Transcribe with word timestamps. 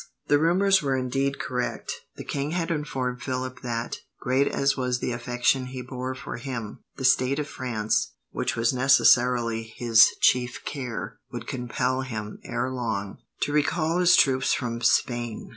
The 0.29 0.39
rumours 0.39 0.81
were 0.81 0.97
indeed 0.97 1.37
correct. 1.37 1.93
The 2.15 2.23
king 2.23 2.49
had 2.57 2.71
informed 2.71 3.21
Philip 3.21 3.61
that, 3.61 3.97
great 4.19 4.47
as 4.47 4.75
was 4.75 4.97
the 4.97 5.11
affection 5.11 5.67
he 5.67 5.83
bore 5.83 6.15
for 6.15 6.37
him, 6.37 6.79
the 6.97 7.05
state 7.05 7.37
of 7.37 7.47
France, 7.47 8.13
which 8.31 8.55
was 8.55 8.73
necessarily 8.73 9.61
his 9.77 10.07
chief 10.19 10.65
care, 10.65 11.19
would 11.31 11.45
compel 11.45 12.01
him, 12.01 12.39
ere 12.43 12.71
long, 12.71 13.19
to 13.43 13.53
recall 13.53 13.99
his 13.99 14.15
troops 14.15 14.53
from 14.55 14.81
Spain. 14.81 15.49